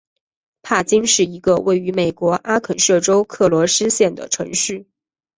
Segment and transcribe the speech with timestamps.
[0.63, 4.87] 帕金是一个位于美国阿肯色州克罗斯县的城市。